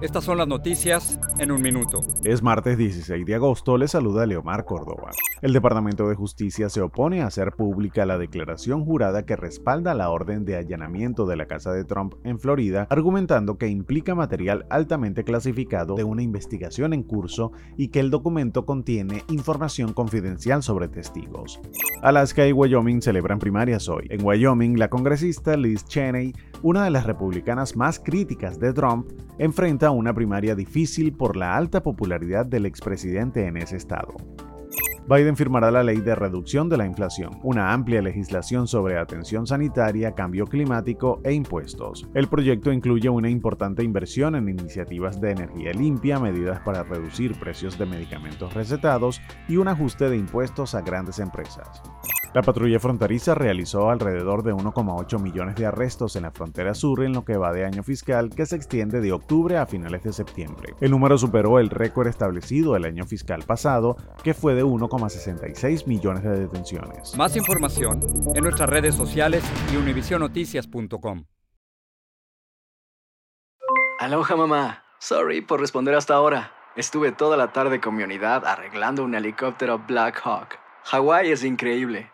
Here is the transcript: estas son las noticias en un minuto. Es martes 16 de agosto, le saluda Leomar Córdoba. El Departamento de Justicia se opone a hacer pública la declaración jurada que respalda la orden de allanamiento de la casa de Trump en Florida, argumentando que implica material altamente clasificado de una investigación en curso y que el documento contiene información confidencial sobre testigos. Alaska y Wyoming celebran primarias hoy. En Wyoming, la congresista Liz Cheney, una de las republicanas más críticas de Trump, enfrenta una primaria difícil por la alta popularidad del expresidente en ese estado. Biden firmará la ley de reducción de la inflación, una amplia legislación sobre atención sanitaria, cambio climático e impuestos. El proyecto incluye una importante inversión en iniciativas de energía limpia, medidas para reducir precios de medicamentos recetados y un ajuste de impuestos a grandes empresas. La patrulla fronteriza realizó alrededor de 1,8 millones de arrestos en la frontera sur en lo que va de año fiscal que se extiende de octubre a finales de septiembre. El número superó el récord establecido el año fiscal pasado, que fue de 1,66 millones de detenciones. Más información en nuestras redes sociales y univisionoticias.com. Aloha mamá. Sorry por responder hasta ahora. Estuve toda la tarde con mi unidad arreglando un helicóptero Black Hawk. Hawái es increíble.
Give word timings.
estas 0.00 0.24
son 0.24 0.38
las 0.38 0.48
noticias 0.48 1.18
en 1.38 1.52
un 1.52 1.62
minuto. 1.62 2.00
Es 2.24 2.42
martes 2.42 2.76
16 2.76 3.24
de 3.24 3.34
agosto, 3.34 3.78
le 3.78 3.88
saluda 3.88 4.26
Leomar 4.26 4.64
Córdoba. 4.64 5.10
El 5.40 5.52
Departamento 5.52 6.08
de 6.08 6.14
Justicia 6.14 6.68
se 6.68 6.80
opone 6.80 7.22
a 7.22 7.26
hacer 7.26 7.52
pública 7.52 8.04
la 8.06 8.18
declaración 8.18 8.84
jurada 8.84 9.24
que 9.24 9.36
respalda 9.36 9.94
la 9.94 10.10
orden 10.10 10.44
de 10.44 10.56
allanamiento 10.56 11.26
de 11.26 11.36
la 11.36 11.46
casa 11.46 11.72
de 11.72 11.84
Trump 11.84 12.14
en 12.24 12.38
Florida, 12.38 12.86
argumentando 12.90 13.58
que 13.58 13.68
implica 13.68 14.14
material 14.14 14.66
altamente 14.70 15.24
clasificado 15.24 15.94
de 15.94 16.04
una 16.04 16.22
investigación 16.22 16.92
en 16.92 17.02
curso 17.02 17.52
y 17.76 17.88
que 17.88 18.00
el 18.00 18.10
documento 18.10 18.66
contiene 18.66 19.22
información 19.28 19.92
confidencial 19.92 20.62
sobre 20.62 20.88
testigos. 20.88 21.60
Alaska 22.02 22.46
y 22.46 22.52
Wyoming 22.52 23.02
celebran 23.02 23.38
primarias 23.38 23.88
hoy. 23.88 24.06
En 24.10 24.24
Wyoming, 24.24 24.78
la 24.78 24.88
congresista 24.88 25.56
Liz 25.56 25.84
Cheney, 25.84 26.32
una 26.64 26.84
de 26.84 26.90
las 26.90 27.04
republicanas 27.04 27.76
más 27.76 28.00
críticas 28.00 28.58
de 28.58 28.72
Trump, 28.72 29.12
enfrenta 29.38 29.90
una 29.90 30.14
primaria 30.14 30.54
difícil 30.54 31.12
por 31.12 31.36
la 31.36 31.58
alta 31.58 31.82
popularidad 31.82 32.46
del 32.46 32.64
expresidente 32.64 33.46
en 33.46 33.58
ese 33.58 33.76
estado. 33.76 34.14
Biden 35.06 35.36
firmará 35.36 35.70
la 35.70 35.82
ley 35.82 36.00
de 36.00 36.14
reducción 36.14 36.70
de 36.70 36.78
la 36.78 36.86
inflación, 36.86 37.38
una 37.42 37.74
amplia 37.74 38.00
legislación 38.00 38.66
sobre 38.66 38.98
atención 38.98 39.46
sanitaria, 39.46 40.14
cambio 40.14 40.46
climático 40.46 41.20
e 41.22 41.34
impuestos. 41.34 42.08
El 42.14 42.28
proyecto 42.28 42.72
incluye 42.72 43.10
una 43.10 43.28
importante 43.28 43.84
inversión 43.84 44.34
en 44.34 44.48
iniciativas 44.48 45.20
de 45.20 45.32
energía 45.32 45.72
limpia, 45.72 46.18
medidas 46.18 46.60
para 46.60 46.82
reducir 46.82 47.38
precios 47.38 47.78
de 47.78 47.84
medicamentos 47.84 48.54
recetados 48.54 49.20
y 49.48 49.58
un 49.58 49.68
ajuste 49.68 50.08
de 50.08 50.16
impuestos 50.16 50.74
a 50.74 50.80
grandes 50.80 51.18
empresas. 51.18 51.82
La 52.34 52.42
patrulla 52.42 52.80
fronteriza 52.80 53.36
realizó 53.36 53.90
alrededor 53.90 54.42
de 54.42 54.52
1,8 54.52 55.20
millones 55.20 55.54
de 55.54 55.66
arrestos 55.66 56.16
en 56.16 56.24
la 56.24 56.32
frontera 56.32 56.74
sur 56.74 57.04
en 57.04 57.12
lo 57.12 57.24
que 57.24 57.36
va 57.36 57.52
de 57.52 57.64
año 57.64 57.84
fiscal 57.84 58.30
que 58.34 58.44
se 58.44 58.56
extiende 58.56 59.00
de 59.00 59.12
octubre 59.12 59.56
a 59.56 59.66
finales 59.66 60.02
de 60.02 60.12
septiembre. 60.12 60.74
El 60.80 60.90
número 60.90 61.16
superó 61.16 61.60
el 61.60 61.70
récord 61.70 62.08
establecido 62.08 62.74
el 62.74 62.86
año 62.86 63.06
fiscal 63.06 63.44
pasado, 63.44 63.96
que 64.24 64.34
fue 64.34 64.56
de 64.56 64.64
1,66 64.64 65.86
millones 65.86 66.24
de 66.24 66.40
detenciones. 66.40 67.16
Más 67.16 67.36
información 67.36 68.00
en 68.34 68.42
nuestras 68.42 68.68
redes 68.68 68.96
sociales 68.96 69.44
y 69.72 69.76
univisionoticias.com. 69.76 71.26
Aloha 74.00 74.36
mamá. 74.36 74.82
Sorry 74.98 75.40
por 75.40 75.60
responder 75.60 75.94
hasta 75.94 76.14
ahora. 76.14 76.50
Estuve 76.74 77.12
toda 77.12 77.36
la 77.36 77.52
tarde 77.52 77.80
con 77.80 77.94
mi 77.94 78.02
unidad 78.02 78.44
arreglando 78.44 79.04
un 79.04 79.14
helicóptero 79.14 79.78
Black 79.86 80.20
Hawk. 80.24 80.58
Hawái 80.82 81.30
es 81.30 81.44
increíble. 81.44 82.13